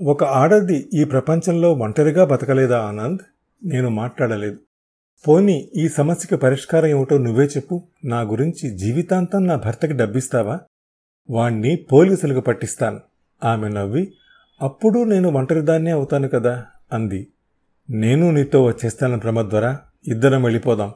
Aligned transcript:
ఒక 0.00 0.24
ఆడది 0.24 0.88
ఈ 0.94 1.04
ప్రపంచంలో 1.04 1.72
ఒంటరిగా 1.72 2.24
బతకలేదా 2.24 2.82
ఆనంద్? 2.82 3.18
నేను 3.64 3.90
మాట్లాడలేదు. 3.90 4.58
పోనీ 5.28 5.70
ఈ 5.76 5.88
సమస్యకి 5.88 6.36
పరిష్కారం 6.36 6.86
ఏమిటో 6.86 7.18
నువ్వే 7.18 7.44
చెప్పు. 7.46 7.82
నా 8.04 8.20
గురించి 8.20 8.78
జీవితాంతం 8.78 9.46
నా 9.46 9.56
భర్తకి 9.56 9.92
డబ్బిస్తావా? 9.92 10.60
వాణ్ణి 11.30 11.76
పోలీసులకు 11.76 12.40
పట్టిస్తాను. 12.40 13.00
ఆమె 13.44 13.68
నవ్వి 13.68 14.12
అప్పుడు 14.62 15.04
నేను 15.04 15.28
ఒంటరిదాన్నే 15.28 15.90
అవుతాను 15.90 16.28
కదా? 16.28 16.66
అంది. 16.92 17.28
నేను 17.90 18.30
నీతో 18.30 18.64
వచ్చేస్తాను 18.64 19.18
ప్రమద్వర. 19.18 19.76
ఇద్దరం 20.08 20.42
వెళ్ళిపోదాం. 20.42 20.94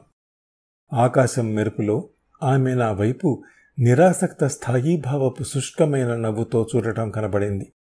ఆకాశం 0.93 1.53
మెరుపులో 1.53 2.09
ఆమె 2.43 2.73
నా 2.73 2.91
వైపు 2.91 3.43
నిరాసక్త 3.79 4.47
స్థాయీభావపు 4.47 5.43
శుష్కమైన 5.43 6.15
నవ్వుతో 6.15 6.67
చూడటం 6.75 7.11
కనబడింది. 7.11 7.73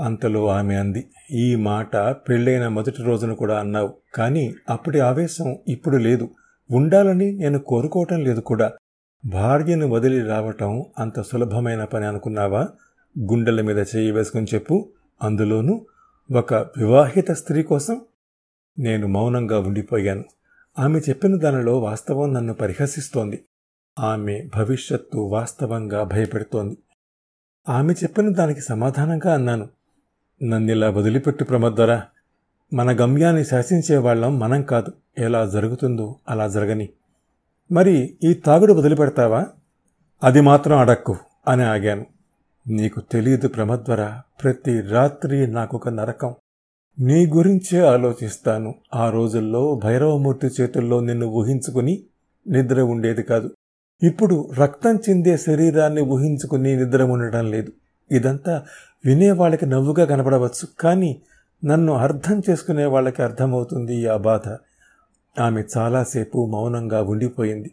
అంతలో 0.00 0.48
ఆమె 0.48 0.74
అంది 0.74 1.10
ఈ 1.30 1.54
మాట 1.54 1.96
పెళ్ళైన 1.96 2.68
మొదటి 2.68 3.02
రోజున 3.02 3.32
కూడా 3.32 3.60
అన్నావు 3.60 3.94
కానీ 4.14 4.54
అప్పటి 4.70 5.00
ఆవేశం 5.00 5.58
ఇప్పుడు 5.68 5.96
లేదు. 5.96 6.28
ఉండాలని 6.70 7.32
నేను 7.32 7.58
కోరుకోవటం 7.58 8.20
లేదు 8.20 8.40
కూడా. 8.40 8.72
భార్యను 9.24 9.88
వదిలి 9.88 10.20
రావటం 10.20 10.84
అంత 10.98 11.20
సులభమైన 11.20 11.84
పని 11.84 12.06
అనుకున్నావా? 12.06 12.68
గుండెల 13.18 13.60
మీద 13.60 13.78
చేయి 13.78 14.10
వేసుకుని 14.10 14.46
చెప్పు. 14.54 14.92
అందులోనూ 15.22 15.86
ఒక 16.36 16.54
వివాహిత 16.54 17.30
స్త్రీ 17.30 17.62
కోసం 17.62 18.00
నేను 18.78 19.08
మౌనంగా 19.08 19.58
ఉండిపోయాను. 19.58 20.24
ఆమె 20.78 20.98
చెప్పిన 20.98 21.38
దానిలో 21.38 21.78
వాస్తవం 21.78 22.34
నన్ను 22.34 22.54
పరిహసిస్తోంది. 22.54 23.44
ఆమె 23.98 24.48
భవిష్యత్తు 24.56 25.18
వాస్తవంగా 25.18 26.02
భయపెడుతోంది. 26.02 26.76
ఆమె 27.68 27.92
చెప్పిన 27.92 28.32
దానికి 28.32 28.60
సమాధానంగా 28.60 29.34
అన్నాను. 29.34 29.68
నన్నిలా 30.42 30.90
వదిలిపెట్టు 30.90 31.44
ప్రమద్దరా. 31.44 32.02
మన 32.74 32.96
గమ్యాన్ని 33.00 33.44
శాసించేవాళ్ళం 33.44 34.38
మనం 34.38 34.62
కాదు. 34.62 34.92
ఎలా 35.18 35.46
జరుగుతుందో 35.46 36.16
అలా 36.28 36.48
జరగని. 36.48 36.88
మరి 37.72 38.16
ఈ 38.24 38.34
తాగుడు 38.34 38.72
వదిలిపెడతావా? 38.72 39.46
అది 40.24 40.40
మాత్రం 40.40 40.78
అడక్కు 40.78 41.16
అని 41.48 41.62
ఆగాను. 41.62 42.06
నీకు 42.68 43.00
తెలియదు 43.00 43.48
ప్రమద్వర 43.48 44.20
ప్రతి 44.42 44.80
రాత్రి 44.80 45.46
నాకొక 45.46 45.88
నరకం. 45.88 46.34
నీ 47.00 47.26
గురించే 47.26 47.80
ఆలోచిస్తాను. 47.80 48.74
ఆ 48.94 49.10
రోజుల్లో 49.10 49.80
భైరవమూర్తి 49.84 50.46
చేతుల్లో 50.46 51.00
నిన్ను 51.00 51.26
ఊహించుకుని 51.26 52.02
నిద్ర 52.48 52.80
ఉండేది 52.80 53.22
కాదు. 53.22 53.50
ఇప్పుడు 54.02 54.50
రక్తం 54.58 54.96
చిందే 54.96 55.36
శరీరాన్ని 55.36 56.00
ఊహించుకుని 56.00 56.76
నిద్ర 56.76 57.02
ఉండటం 57.02 57.50
లేదు. 57.50 57.72
ఇదంతా 58.12 58.64
వినేవాళ్ళకి 59.04 59.66
నవ్వుగా 59.66 60.04
కనపడవచ్చు 60.04 60.68
కానీ 60.80 61.22
నన్ను 61.64 61.92
అర్థం 61.92 62.42
చేసుకునే 62.50 62.84
వాళ్ళకి 62.84 63.22
అర్థమవుతుంది 63.22 64.06
ఆ 64.06 64.16
బాధ. 64.16 64.56
ఆమె 65.40 65.62
చాలాసేపు 65.76 66.46
మౌనంగా 66.46 67.02
ఉండిపోయింది. 67.02 67.70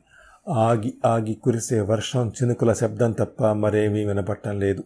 ఆగి 0.49 0.93
ఆగి 1.05 1.33
కురిసే 1.33 1.79
వర్షం 1.79 2.29
చినుకుల 2.29 2.73
శబ్దం 2.73 3.11
తప్ప 3.11 3.45
మరేమీ 3.45 4.05
వినపట్టం 4.05 4.59
లేదు. 4.59 4.83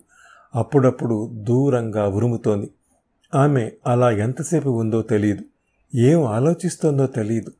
అప్పుడప్పుడు 0.55 1.29
దూరంగా 1.33 2.07
ఉరుముతోంది. 2.07 2.71
ఆమె 3.35 3.71
అలా 3.87 4.11
ఎంతసేపు 4.11 4.69
ఉందో 4.69 5.01
తెలియదు 5.01 5.43
ఏం 5.95 6.25
ఆలోచిస్తోందో 6.25 7.07
తెలియదు 7.07 7.51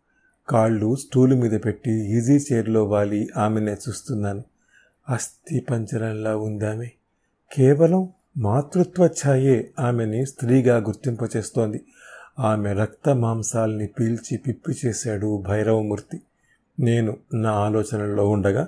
కాళ్ళు 0.50 0.96
స్టూలు 0.96 1.36
మీద 1.36 1.60
పెట్టి 1.66 1.92
ఈజీ 1.92 2.38
చైర్లో 2.54 2.86
వాలి 2.86 3.30
ఆమెనే 3.38 3.72
చూస్తున్నాను. 3.72 4.44
అస్థి 5.10 5.60
పంజరంలా 5.60 6.38
ఉందామె. 6.38 6.88
కేవలం 7.54 8.10
మాతృత్వ 8.38 9.06
ఛాయే 9.06 9.72
ఆమెని 9.80 10.26
స్త్రీగా 10.26 10.78
గుర్తింపచేస్తోంది. 10.78 11.86
ఆమె 12.40 12.74
రక్త 12.74 13.10
మాంసాల్ని 13.10 13.88
పీల్చి 13.88 14.38
పిప్పి 14.38 14.76
చేశాడు 14.86 15.44
భైరవమూర్తి. 15.48 16.22
నేను 16.80 17.18
నా 17.34 17.52
ఆలోచనల్లో 17.52 18.30
ఉండగా 18.30 18.68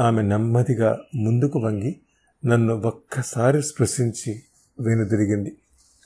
ఆమె 0.00 0.22
నెమ్మదిగా 0.22 0.98
ముందుకు 1.14 1.58
వంగి 1.58 2.00
నన్ను 2.44 2.74
ఒక్కసారి 2.74 3.62
స్పృశించి 3.62 4.42
వెనుదిరిగింది. 4.80 5.56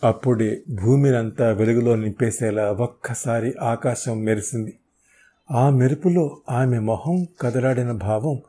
అప్పుడే 0.04 0.62
భూమినంతా 0.70 1.50
వెలుగులో 1.50 1.96
నింపేసేలా 1.96 2.72
ఒక్కసారి 2.72 3.54
ఆకాశం 3.62 4.20
మెరిసింది. 4.20 4.78
ఆ 5.50 5.70
మెరుపులో 5.70 6.40
ఆమె 6.50 6.78
మొహం 6.78 7.26
కదలాడిన 7.40 7.92
భావం 7.92 8.42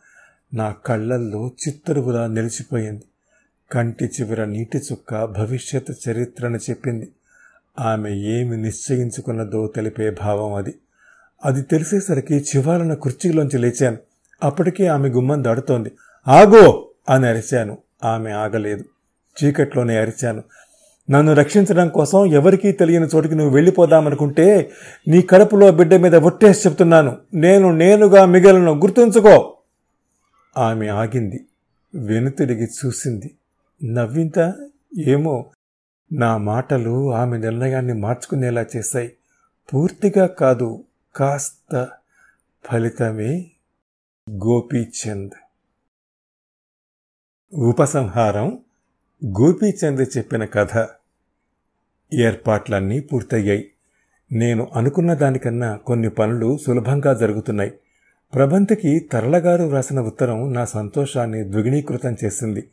నా 0.53 0.71
కళ్ళల్లో 0.71 1.51
చిత్తరువులా 1.67 2.27
నిలిచిపోయింది. 2.27 3.03
కంటి 3.71 4.05
చివర 4.05 4.45
నీటి 4.45 4.77
చుక్క 4.77 5.25
భవిష్యత్ 5.25 5.91
చరిత్రను 6.03 6.57
చెప్పింది. 6.57 7.11
ఆమె 7.79 8.09
ఏమి 8.09 8.57
నిశ్చయించుకున్నదో 8.57 9.67
తెలిపే 9.67 10.09
భావం 10.09 10.53
అది. 10.53 10.75
అది 11.45 11.61
తెలిసేసరికి 11.61 12.33
చివాలన 12.33 12.93
కుర్చీలోంచి 12.93 13.57
లేచాను. 13.57 13.97
అప్పటికే 14.43 14.87
ఆమె 14.87 15.09
గుమ్మం 15.09 15.43
దాడుతోంది 15.43 15.91
ఆగో! 16.27 16.89
అని 17.09 17.27
అరిచాను. 17.27 17.77
ఆమె 18.03 18.31
ఆగలేదు. 18.31 18.83
చీకట్లోనే 19.37 19.97
అరిచాను. 19.97 20.43
నన్ను 21.11 21.33
రక్షించడం 21.33 21.89
కోసం 21.89 22.25
ఎవరికీ 22.25 22.71
తెలియని 22.71 23.07
చోటికి 23.15 23.35
నువ్వు 23.35 23.53
వెళ్ళిపోదామనుకుంటే 23.53 24.71
నీ 25.07 25.21
కడుపులో 25.21 25.71
బిడ్డ 25.71 25.95
మీద 25.95 26.15
ఒట్టేసి 26.15 26.67
చెప్తున్నాను. 26.67 27.17
నేను 27.33 27.71
నేనుగా 27.71 28.25
మిగలను 28.25 28.71
గుర్తుంచుకో! 28.73 29.57
ఆమె 30.57 30.87
ఆగింది. 30.87 31.45
వెనుతిరిగి 31.95 32.67
చూసింది. 32.85 33.31
నవ్వింత 33.83 34.69
ఏమో. 34.97 35.51
నా 36.13 36.37
మాటలు 36.37 37.13
ఆమె 37.13 37.37
నిర్ణయాన్ని 37.37 37.93
మార్చుకునేలా 37.93 38.65
చేశాయి. 38.75 39.13
పూర్తిగా 39.73 40.25
కాదు 40.25 40.83
కాస్త 41.15 41.87
ఫలితమే. 42.65 43.51
గోపీచంద్. 44.31 45.31
ఉపసంహారం. 47.53 48.59
గోపీచంద్ 49.25 50.17
చెప్పిన 50.17 50.45
కథ. 50.45 50.87
ఏర్పాట్లన్నీ 52.13 52.99
పూర్తయ్యాయి. 52.99 53.71
నేను 54.31 54.71
అనుకున్న 54.75 55.13
దానికన్నా 55.13 55.75
కొన్ని 55.75 56.09
పనులు 56.09 56.57
సులభంగా 56.57 57.13
జరుగుతున్నాయి. 57.13 57.71
ప్రబంతికి 58.35 58.99
తరలగారు 58.99 59.63
వ్రాసిన 59.63 59.99
ఉత్తరం 59.99 60.53
నా 60.53 60.65
సంతోషాన్ని 60.65 61.51
ద్విగుణీకృతం 61.51 62.15
చేసింది. 62.23 62.69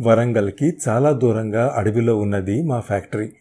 వరంగల్కి 0.00 0.78
చాలా 0.88 1.12
దూరంగా 1.12 1.74
అడవిలో 1.76 2.16
ఉన్నది 2.16 2.62
మా 2.62 2.80
ఫ్యాక్టరీ. 2.80 3.32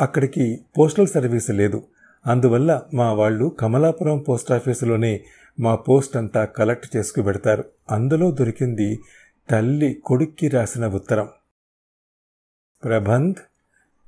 అక్కడికి 0.00 0.60
పోస్టల్ 0.78 1.06
సర్వీస్ 1.06 1.50
లేదు. 1.50 1.82
అందువల్ల 2.26 2.82
మా 2.94 3.12
వాళ్ళు 3.12 3.46
కమలాపురం 3.46 4.18
పోస్టాఫీసులోనే 4.18 5.20
మా 5.60 5.74
పోస్ట్ 5.74 6.16
అంతా 6.16 6.44
కలెక్ట్ 6.44 6.96
చేసుకు 6.96 7.22
పెడతారు. 7.22 7.64
అందులో 7.90 8.30
దొరికింది 8.30 8.98
తల్లి 9.50 9.94
కొడుక్కి 9.94 10.48
రాసిన 10.48 10.86
ఉత్తరం. 10.86 11.28
ప్రబంధ్ 12.84 13.34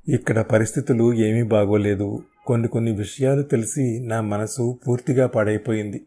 ఇక్కడ 0.09 0.41
పరిస్థితులు 0.41 1.15
ఏమీ 1.15 1.43
బాగోలేదు. 1.43 2.23
కొన్ని 2.47 2.69
కొన్ని 2.69 2.93
విషయాలు 2.93 3.43
తెలిసి 3.43 4.01
నా 4.07 4.21
మనసు 4.21 4.79
పూర్తిగా 4.89 5.27
పాడైపోయింది. 5.27 6.07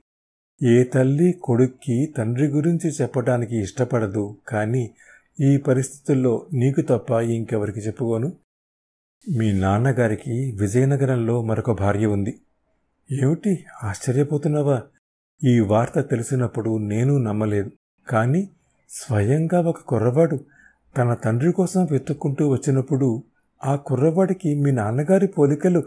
ఏ 0.63 0.83
తల్లి 0.83 1.31
కొడుక్కి 1.43 2.13
తండ్రి 2.17 2.47
గురించి 2.47 2.89
చెప్పడానికి 2.89 3.61
ఇష్టపడదు. 3.61 4.37
కానీ 4.47 4.91
ఈ 5.39 5.57
పరిస్థితుల్లో 5.57 6.47
నీకు 6.53 6.81
తప్ప 6.81 7.11
ఇంకెవరికి 7.11 7.79
చెప్పుకోను? 7.79 8.33
మీ 9.37 9.53
నాన్నగారికి 9.53 10.57
విజయనగరంలో 10.59 11.41
మరొక 11.41 11.71
భార్య 11.71 12.05
ఉంది. 12.05 12.39
ఏమిటి? 13.11 13.65
ఆశ్చర్యపోతున్నావా? 13.83 14.83
ఈ 15.43 15.59
వార్త 15.59 15.99
తెలిసినప్పుడు 15.99 16.77
నేను 16.77 17.17
నమ్మలేదు. 17.17 17.71
కానీ 18.09 18.49
స్వయంగా 18.89 19.61
ఒక 19.61 19.79
కుర్రవాడు 19.79 20.39
తన 20.97 21.13
తండ్రి 21.13 21.51
కోసం 21.51 21.87
వెతుక్కుంటూ 21.91 22.49
వచ్చినప్పుడు 22.49 23.23
ఆ 23.63 23.75
కుర్రవాడికి 23.75 24.55
మీ 24.55 24.71
నాన్నగారి 24.71 25.27
పోలికలు 25.27 25.83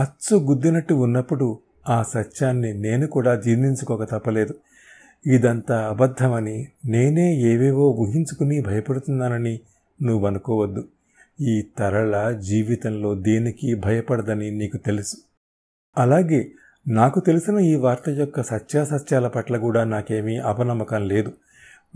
అచ్చు 0.00 0.36
గుద్దినట్టు 0.36 0.94
ఉన్నప్పుడు 0.94 1.58
ఆ 1.88 2.02
సత్యాన్ని 2.02 2.74
నేను 2.74 3.06
కూడా 3.06 3.40
జీర్ణించుకోక 3.40 4.10
తప్పలేదు. 4.10 4.54
ఇదంతా 5.26 5.88
అబద్ధమని 5.88 6.68
నేనే 6.84 7.34
ఏవేవో 7.36 7.90
ఊహించుకుని 7.90 8.62
భయపడుతున్నానని 8.62 9.60
నువ్వనుకోవద్దు. 10.02 10.88
ఈ 11.40 11.64
తరళ 11.78 12.30
జీవితంలో 12.30 13.14
దేనికి 13.14 13.74
భయపడదని 13.74 14.50
నీకు 14.50 14.76
తెలుసు. 14.76 15.16
అలాగే 15.98 16.52
నాకు 16.88 17.20
తెలిసిన 17.20 17.58
ఈ 17.58 17.74
వార్త 17.74 18.08
యొక్క 18.08 18.42
సత్యాసత్యాల 18.42 19.28
పట్ల 19.28 19.56
కూడా 19.56 19.84
నాకేమీ 19.84 20.36
అపనమ్మకం 20.36 21.08
లేదు. 21.08 21.32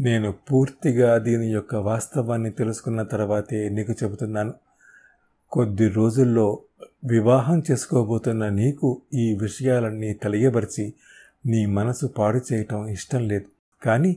నేను 0.00 0.32
పూర్తిగా 0.32 1.19
దీని 1.19 1.46
యొక్క 1.46 1.75
వాస్తవాన్ని 1.75 2.50
తెలుసుకున్న 2.50 3.02
తర్వాతే 3.02 3.69
నీకు 3.69 3.93
చెబుతున్నాను. 3.93 4.55
కొద్ది 5.52 5.88
రోజుల్లో 5.88 6.58
వివాహం 7.05 7.62
చేసుకోబోతున్న 7.70 8.49
నీకు 8.49 9.00
ఈ 9.14 9.38
విషయాలన్నీ 9.43 10.12
తెలియబరిచి 10.12 10.93
నీ 11.46 11.66
మనసు 11.66 12.06
పాడు 12.06 12.40
చేయటం 12.52 12.88
ఇష్టం 12.88 13.28
లేదు. 13.28 13.44
కానీ 13.84 14.16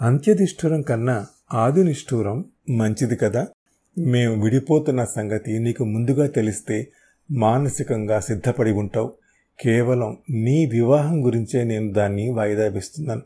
అంత్యనిష్ఠురం 0.00 0.82
కన్నా 0.82 1.26
ఆదినిష్ఠూరం 1.52 2.44
మంచిది 2.70 3.16
కదా? 3.16 3.48
మేము 3.98 4.44
విడిపోతున్న 4.44 5.04
సంగతి 5.04 5.58
నీకు 5.58 5.84
ముందుగా 5.84 6.26
తెలిస్తే 6.26 6.92
మానసికంగా 7.32 8.20
సిద్ధపడి 8.20 8.70
ఉంటావు. 8.70 9.12
కేవలం 9.60 10.18
నీ 10.30 10.66
వివాహం 10.66 11.26
గురించే 11.26 11.64
నేను 11.64 11.92
దాన్ని 11.92 12.28
వాయిదా 12.28 12.68
వేస్తున్నాను 12.68 13.22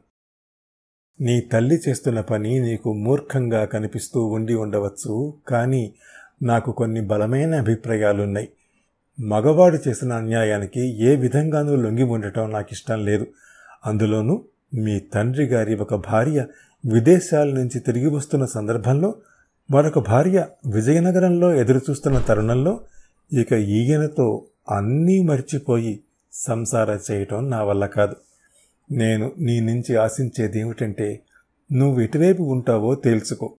నీ 1.20 1.40
తల్లి 1.40 1.80
చేస్తున్న 1.88 2.20
పని 2.20 2.58
నీకు 2.58 2.92
మూర్ఖంగా 2.92 3.64
కనిపిస్తూ 3.64 4.26
ఉండి 4.26 4.54
ఉండవచ్చు 4.54 5.34
కానీ 5.48 5.94
నాకు 6.42 6.72
కొన్ని 6.72 7.00
బలమైన 7.00 7.54
అభిప్రాయాలున్నాయి. 7.54 8.48
మగవాడు 9.20 9.78
చేసిన 9.88 10.12
అన్యాయానికి 10.12 11.04
ఏ 11.04 11.16
విధంగానూ 11.16 11.76
లొంగి 11.76 12.02
ఉండటం 12.02 12.50
నాకు 12.50 12.68
ఇష్టం 12.72 13.04
లేదు. 13.04 13.26
అందులోనూ 13.86 14.44
మీ 14.74 15.00
తండ్రి 15.00 15.44
గారి 15.44 15.74
ఒక 15.74 15.94
భార్య 15.94 16.46
విదేశాల 16.86 17.48
నుంచి 17.48 17.80
తిరిగి 17.80 18.08
వస్తున్న 18.08 18.44
సందర్భంలో 18.44 19.14
మరొక 19.70 19.98
భార్య 19.98 20.46
విజయనగరంలో 20.66 21.54
ఎదురుచూస్తున్న 21.54 22.18
తరుణంలో 22.18 22.80
ఇక 23.32 23.52
ఈయనతో 23.52 24.44
అన్నీ 24.70 25.22
మర్చిపోయి 25.22 26.00
సంసార 26.32 26.98
చేయటం 27.10 27.50
నా 27.50 27.62
వల్ల 27.62 27.86
కాదు. 27.86 28.16
నేను 28.90 29.32
నీ 29.38 29.60
నుంచి 29.60 29.96
ఆశించేది 29.96 30.60
ఏమిటంటే 30.60 31.20
నువ్వు 31.72 32.00
ఎటువైపు 32.00 32.42
ఉంటావో 32.42 32.94
తేల్చుకో. 32.94 33.54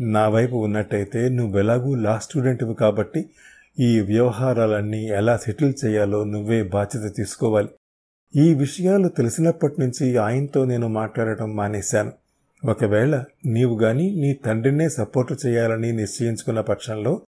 నా 0.00 0.28
వైపు 0.28 0.56
ఉన్నట్టయితే 0.56 1.28
నువ్వెలాగూ 1.28 1.94
లా 1.94 2.18
స్టూడెంట్వి 2.18 2.74
కాబట్టి 2.74 3.30
ఈ 3.80 4.00
వ్యవహారాలన్నీ 4.00 5.06
ఎలా 5.06 5.36
సెటిల్ 5.36 5.74
చేయాలో 5.84 6.24
నువ్వే 6.24 6.62
బాధ్యత 6.62 7.16
తీసుకోవాలి. 7.16 7.68
ఈ 8.36 8.54
విషయాలు 8.54 9.08
తెలిసినప్పటి 9.08 9.74
నుంచి 9.80 10.16
ఆయనతో 10.16 10.64
నేను 10.64 10.88
మాట్లాడటం 10.88 11.56
మానేశాను. 11.56 12.12
ఒకవేళ 12.64 13.24
నీవు 13.46 13.80
గాని 13.80 14.16
నీ 14.20 14.34
తండ్రినే 14.34 14.88
సపోర్టు 14.88 15.36
చేయాలని 15.46 15.92
నిశ్చయించుకున్న 15.92 16.60
పక్షంలో 16.60 17.20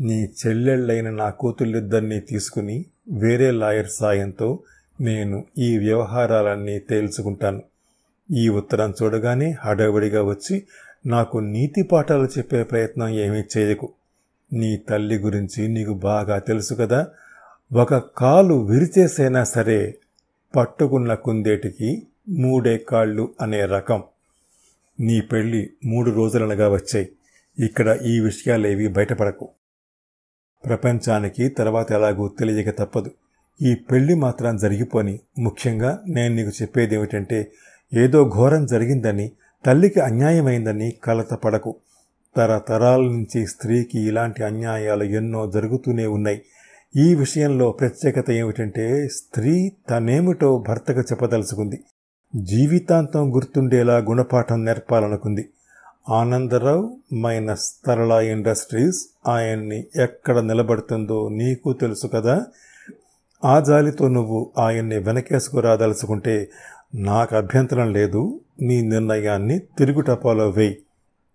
నీ 0.00 0.22
చెల్లెళ్ళైన 0.22 1.10
నా 1.10 1.30
కూతుళ్ళిద్దరినీ 1.30 2.20
తీసుకుని 2.20 2.84
వేరే 3.12 3.50
లాయర్ 3.50 3.88
సాయంతో 3.88 4.58
నేను 5.00 5.44
ఈ 5.58 5.78
వ్యవహారాలన్నీ 5.78 6.78
తేల్చుకుంటాను. 6.78 7.62
ఈ 8.32 8.48
ఉత్తరం 8.48 8.94
చూడగానే 9.02 9.56
హడావిడిగా 9.60 10.22
వచ్చి 10.22 10.66
నాకు 11.06 11.38
నీతి 11.38 11.82
పాఠాలు 11.82 12.28
చెప్పే 12.38 12.62
ప్రయత్నం 12.62 13.08
ఏమీ 13.08 13.42
చేయకు. 13.58 13.92
నీ 14.52 14.76
తల్లి 14.76 15.16
గురించి 15.16 15.68
నీకు 15.68 15.94
బాగా 15.94 16.38
తెలుసు 16.38 16.74
కదా. 16.74 17.06
ఒక 17.72 17.94
కాలు 17.94 18.54
విరిచేసైనా 18.54 19.44
సరే 19.44 19.94
పట్టుకున్న 20.56 21.14
కుందేటికి 21.14 22.06
మూడే 22.28 22.78
కాళ్ళు 22.78 23.34
అనే 23.40 23.64
రకం. 23.64 24.02
నీ 25.00 25.20
పెళ్ళి 25.20 25.70
మూడు 25.84 26.10
రోజులనగా 26.10 26.68
వచ్చాయి. 26.68 27.08
ఇక్కడ 27.58 27.98
ఈ 28.06 28.20
విషయాలేవి 28.20 28.88
బయటపడకు. 28.88 29.48
ప్రపంచానికి 30.66 31.48
తర్వాత 31.48 31.92
ఎలాగూ 31.92 32.28
తెలియక 32.28 32.78
తప్పదు. 32.78 33.10
ఈ 33.62 33.74
పెళ్ళి 33.74 34.14
మాత్రం 34.14 34.56
జరిగిపోని. 34.56 35.20
ముఖ్యంగా 35.38 36.02
నేను 36.08 36.34
నీకు 36.34 36.50
చెప్పేది 36.62 36.94
ఏమిటంటే 36.94 37.52
ఏదో 37.94 38.30
ఘోరం 38.34 38.66
జరిగిందని 38.66 39.30
తల్లికి 39.66 40.00
అన్యాయమైందని 40.00 40.92
కలత 41.04 41.34
పడకు. 41.34 41.76
తరతరాల 42.36 43.00
నుంచి 43.00 43.46
స్త్రీకి 43.46 43.98
ఇలాంటి 43.98 44.44
అన్యాయాలు 44.44 45.04
ఎన్నో 45.04 45.50
జరుగుతూనే 45.50 46.06
ఉన్నాయి. 46.06 46.42
ఈ 46.96 47.14
విషయంలో 47.14 47.72
ప్రత్యేకత 47.72 48.30
ఏమిటంటే 48.30 49.08
స్త్రీ 49.08 49.72
తనేమిటో 49.90 50.64
భర్తకు 50.68 51.00
చెప్పదలుచుకుంది. 51.00 51.80
జీవితాంతం 52.36 53.34
గుర్తుండేలా 53.34 53.96
గుణపాఠం 53.96 54.64
నేర్పాలనుకుంది. 54.64 55.48
ఆనందరావు 56.08 56.96
మైనస్ 57.14 57.74
తరళ 57.86 58.12
ఇండస్ట్రీస్ 58.12 59.06
ఆయన్ని 59.28 59.84
ఎక్కడ 59.96 60.38
నిలబడుతుందో 60.38 61.28
నీకు 61.28 61.72
తెలుసు 61.72 62.06
కదా. 62.06 62.46
ఆ 63.44 63.60
జాలితో 63.60 64.08
నువ్వు 64.08 64.50
ఆయన్ని 64.58 64.98
వెనకేసుకురాదలుచుకుంటే 64.98 66.48
నాకు 66.94 67.36
అభ్యంతరం 67.36 67.92
లేదు. 67.92 68.40
నీ 68.62 68.82
నిర్ణయాన్ని 68.82 69.58
తిరుగుటపాలో 69.58 70.48
వేయి. 70.48 70.78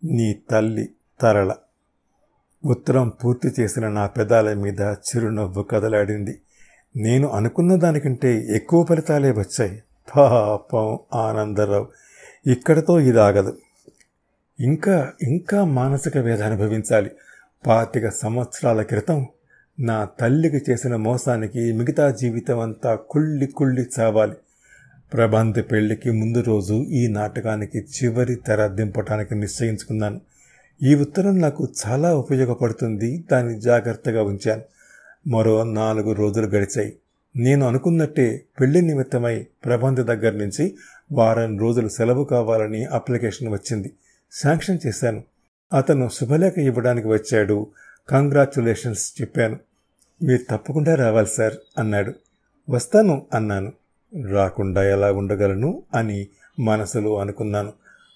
నీ 0.06 0.42
తల్లి 0.52 0.90
తరళ. 1.22 1.56
ఉత్తరం 2.66 3.10
పూర్తి 3.10 3.62
చేసిన 3.62 3.88
నా 3.88 4.08
పెదాల 4.08 4.54
మీద 4.54 4.82
చిరునవ్వు 4.82 5.64
కదలాడింది. 5.64 6.42
నేను 6.96 7.28
అనుకున్న 7.28 7.76
దానికంటే 7.76 8.48
ఎక్కువ 8.56 8.86
ఫలితాలే 8.86 9.32
వచ్చాయి. 9.32 9.84
పాపం 10.18 11.00
ఆనందరావు 11.14 11.88
ఇక్కడతో 12.48 13.00
ఇది 13.00 13.20
ఆగదు. 13.20 13.58
ఇంకా 14.60 15.14
ఇంకా 15.22 15.64
మానసిక 15.64 16.18
వేద 16.18 16.42
అనుభవించాలి. 16.42 17.12
పాతిక 17.68 18.10
సంవత్సరాల 18.10 18.82
క్రితం 18.82 19.28
నా 19.80 20.06
తల్లికి 20.06 20.72
చేసిన 20.72 20.96
మోసానికి 20.96 21.74
మిగతా 21.74 22.12
జీవితం 22.12 22.60
అంతా 22.60 22.96
కుళ్ళి 22.96 23.48
కుళ్ళి 23.48 23.86
చావాలి. 24.00 24.36
ప్రభాంతి 25.14 25.62
పెళ్ళికి 25.62 26.12
ముందు 26.12 26.42
రోజు 26.42 26.74
ఈ 26.74 27.08
నాటకానికి 27.08 27.78
చివరి 27.78 28.36
తెర 28.36 28.68
దింపటానికి 28.68 29.36
నిశ్చయించుకున్నాను. 29.36 30.22
ఈ 30.84 30.96
ఉత్తరం 30.96 31.42
నాకు 31.42 31.68
చాలా 31.88 32.16
ఉపయోగపడుతుంది 32.16 33.26
దాన్ని 33.32 33.62
జాగ్రత్తగా 33.62 34.24
ఉంచాను. 34.24 34.62
మరో 35.28 35.64
నాలుగు 35.64 36.14
రోజులు 36.14 36.46
గడిచాయి. 36.46 36.96
నేను 37.36 37.68
అనుకున్నట్టే 37.68 38.42
పెళ్ళి 38.62 38.82
నిమిత్తమై 38.82 39.46
ప్రభాంతి 39.66 40.04
దగ్గర 40.04 40.32
నుంచి 40.32 40.76
వారం 41.12 41.60
రోజులు 41.60 41.88
సెలవు 41.88 42.24
కావాలని 42.24 42.86
అప్లికేషన్ 42.86 43.50
వచ్చింది. 43.50 43.92
శాంక్షన్ 44.32 44.80
చేశాను. 44.88 45.24
అతను 45.74 46.10
శుభలేఖ 46.10 46.58
ఇవ్వడానికి 46.58 47.08
వచ్చాడు. 47.08 47.68
కంగ్రాచులేషన్స్ 48.10 49.22
చెప్పాను. 49.22 49.60
మీరు 50.24 50.58
తప్పకుండా 50.58 50.96
రావాలి 50.96 51.28
సార్ 51.28 51.54
అన్నాడు. 51.78 52.14
వస్తాను 52.70 53.26
అన్నాను. 53.34 53.74
రాకుండా 54.32 54.84
ఎలా 54.84 55.12
ఉండగలను 55.12 55.84
అని 55.96 56.28
మనసులో 56.60 57.20
అనుకున్నాను. 57.20 57.74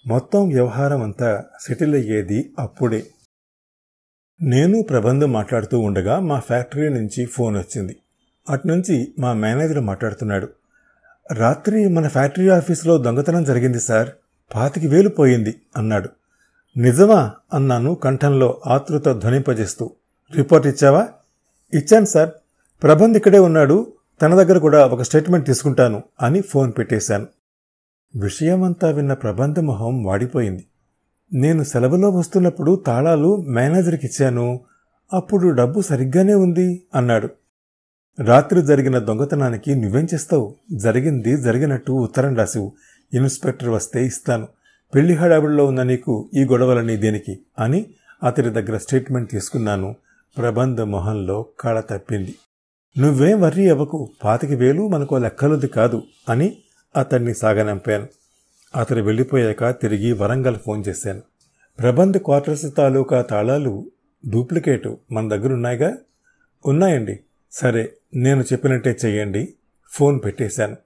మొత్తం 0.08 0.48
వ్యవహారం 0.48 1.04
అంతా 1.04 1.44
సెటిల్ 1.62 1.96
అయ్యేది 1.96 2.52
అప్పుడే. 2.60 3.06
నేను 4.42 4.82
ప్రబంధం 4.82 5.32
మాట్లాడుతూ 5.32 5.80
ఉండగా 5.80 6.20
మా 6.20 6.40
ఫ్యాక్టరీ 6.40 6.90
నుంచి 6.90 7.26
ఫోన్ 7.26 7.58
వచ్చింది. 7.58 7.96
అటునుంచి 8.50 9.14
మా 9.20 9.34
మేనేజర్ 9.34 9.80
మాట్లాడుతున్నాడు. 9.80 10.50
రాత్రి 11.32 11.88
మన 11.88 12.08
ఫ్యాక్టరీ 12.08 12.50
ఆఫీసులో 12.50 12.98
దొంగతనం 12.98 13.44
జరిగింది 13.44 13.80
సార్. 13.80 14.10
పాతికి 14.56 14.88
వేలు 14.88 15.10
పోయింది 15.10 15.56
అన్నాడు. 15.78 16.10
నిజమా? 16.78 17.32
అన్నాను 17.54 17.96
కంఠంలో 17.96 18.62
ఆతృత 18.68 19.08
ధ్వనింపజేస్తూ. 19.08 19.92
రిపోర్ట్ 20.36 20.68
ఇచ్చావా? 20.68 21.08
ఇచ్చాను 21.74 22.06
సార్. 22.06 22.30
ప్రబంధ్ 22.84 23.18
ఇక్కడే 23.18 23.40
ఉన్నాడు. 23.40 23.94
తన 24.22 24.36
దగ్గర 24.36 24.58
కూడా 24.58 24.86
ఒక 24.86 25.02
స్టేట్మెంట్ 25.02 25.46
తీసుకుంటాను 25.46 26.04
అని 26.22 26.42
ఫోన్ 26.42 26.74
పెట్టేశాను. 26.78 27.28
విషయమంతా 28.16 28.90
విన్న 28.90 29.14
ప్రబంధ 29.14 29.60
మొహం 29.60 30.04
వాడిపోయింది. 30.04 30.66
నేను 31.34 31.64
సెలవులో 31.64 32.10
వస్తున్నప్పుడు 32.10 32.84
తాళాలు 32.88 33.36
మేనేజర్కి 33.36 34.06
ఇచ్చాను. 34.06 34.60
అప్పుడు 35.14 35.50
డబ్బు 35.50 35.82
సరిగ్గానే 35.82 36.34
ఉంది 36.34 36.84
అన్నాడు. 36.96 37.30
రాత్రి 38.20 38.62
జరిగిన 38.62 39.00
దొంగతనానికి 39.00 39.76
నువ్వేం 39.76 40.08
చేస్తావు? 40.14 40.56
జరిగింది 40.72 41.38
జరిగినట్టు 41.38 41.92
ఉత్తరం 41.92 42.36
రాసివు. 42.36 42.72
ఇన్స్పెక్టర్ 43.14 43.70
వస్తే 43.70 44.06
ఇస్తాను. 44.06 44.48
పెళ్ళి 44.96 45.14
హడావిడిలో 45.14 45.66
ఉన్న 45.66 45.84
నీకు 45.84 46.30
ఈ 46.34 46.44
గొడవలని 46.44 46.98
దేనికి? 46.98 47.40
అని 47.60 47.86
అతడి 48.24 48.50
దగ్గర 48.50 48.78
స్టేట్మెంట్ 48.78 49.32
తీసుకున్నాను. 49.32 49.96
ప్రబంధ 50.38 50.82
మొహంలో 50.82 51.46
కళ 51.60 51.80
తప్పింది. 51.80 52.36
నువ్వేం 52.98 53.42
వర్రీ 53.42 53.70
అవ్వకు. 53.70 54.10
పాతికి 54.24 54.56
వేలు 54.56 54.88
మనకో 54.88 55.18
లెక్కలుది 55.18 55.68
కాదు 55.68 56.04
అని 56.30 56.58
అతన్ని 56.98 57.34
సాగనంపాను. 57.34 58.08
అతడు 58.76 59.00
వెళ్ళిపోయాక 59.00 59.82
తిరిగి 59.82 60.12
వరంగల్ 60.12 60.56
ఫోన్ 60.56 60.84
చేశాను. 60.88 61.22
ప్రబంధ్ 61.80 62.18
క్వార్టర్స్ 62.18 62.66
తాలూకా 62.78 63.22
తాళాలు 63.22 63.92
డూప్లికేటు 64.30 64.98
మన 65.12 65.30
దగ్గర 65.30 65.54
ఉన్నాయిగా 65.54 65.98
ఉన్నాయండి. 66.66 67.20
సరే 67.52 67.94
నేను 68.16 68.42
చెప్పినట్టే 68.42 68.98
చెయ్యండి. 69.06 69.54
ఫోన్ 69.92 70.20
పెట్టేశాను. 70.26 70.78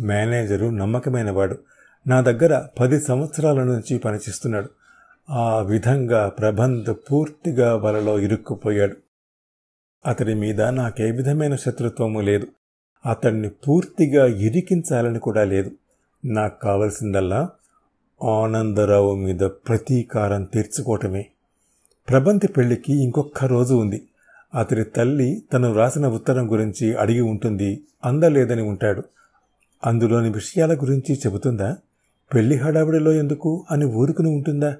మేనేజరు 0.00 0.66
నమ్మకమైనవాడు. 0.66 1.58
నా 2.06 2.20
దగ్గర 2.20 2.64
పది 2.80 3.00
సంవత్సరాల 3.00 3.62
నుంచి 3.62 3.98
పనిచేస్తున్నాడు. 3.98 4.70
ఆ 5.30 5.60
విధంగా 5.60 6.28
ప్రబంధ్ 6.28 6.94
పూర్తిగా 6.94 7.76
వలలో 7.76 8.20
ఇరుక్కుపోయాడు. 8.20 8.96
అతడి 10.06 10.34
మీద 10.34 10.62
నాకే 10.62 11.10
విధమైన 11.10 11.56
శత్రుత్వము 11.56 12.20
లేదు. 12.20 12.46
అతన్ని 13.06 13.48
పూర్తిగా 13.48 14.26
ఇరికించాలని 14.26 15.18
కూడా 15.18 15.44
లేదు. 15.44 15.70
నాకు 16.24 16.60
కావలసిందల్లా 16.60 17.50
ఆనందరావు 18.24 19.14
మీద 19.14 19.38
ప్రతీకారం 19.38 20.44
తీర్చుకోవటమే. 20.44 21.26
ప్రబంతి 22.08 22.48
పెళ్ళికి 22.48 23.02
ఇంకొక 23.02 23.44
రోజు 23.44 23.74
ఉంది. 23.74 24.02
అతడి 24.54 24.84
తల్లి 24.84 25.42
తను 25.52 25.74
రాసిన 25.74 26.06
ఉత్తరం 26.06 26.52
గురించి 26.52 26.94
అడిగి 26.94 27.20
ఉంటుంది 27.20 27.82
అందలేదని 28.04 28.62
ఉంటాడు. 28.62 29.02
అందులోని 29.86 30.30
విషయాల 30.30 30.74
గురించి 30.74 31.14
చెబుతుందా? 31.14 31.76
పెళ్ళి 32.34 32.56
హడావిడిలో 32.56 33.12
ఎందుకు 33.12 33.64
అని 33.70 33.84
ఊరుకుని 33.84 34.28
ఉంటుందా? 34.28 34.76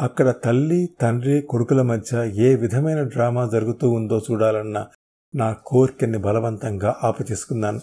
అక్కడ 0.00 0.30
తల్లి 0.30 0.88
తండ్రి 1.00 1.40
కొడుకుల 1.40 1.82
మధ్య 1.82 2.30
ఏ 2.30 2.54
విధమైన 2.54 3.02
డ్రామా 3.02 3.48
జరుగుతూ 3.52 3.90
ఉందో 3.90 4.18
చూడాలన్న 4.18 4.86
నా 5.34 5.56
కోరికని 5.66 6.18
బలవంతంగా 6.18 6.96
ఆపచేసుకున్నాను. 7.04 7.80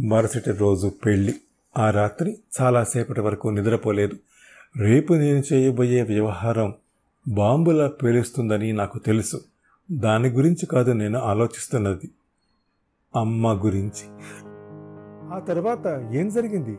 మరుసటి 0.00 0.52
రోజు 0.52 0.92
పెళ్ళి. 1.06 1.34
ఆ 1.78 1.90
రాత్రి 1.90 2.38
చాలాసేపటి 2.60 3.20
వరకు 3.20 3.48
నిద్రపోలేదు. 3.48 4.14
రేపు 4.76 5.12
నేను 5.12 5.42
చేయబోయే 5.52 6.02
వ్యవహారం 6.02 6.74
బాంబులా 7.28 7.88
పేలుస్తుందని 7.88 8.72
నాకు 8.72 8.98
తెలుసు. 8.98 9.40
దాని 9.92 10.28
గురించి 10.28 10.66
కాదు 10.66 10.92
నేను 10.92 11.18
ఆలోచిస్తున్నది. 11.18 12.10
అమ్మ 13.16 13.64
గురించి. 13.64 14.08
ఆ 15.34 15.38
తర్వాత 15.38 16.08
ఏం 16.12 16.28
జరిగింది? 16.28 16.78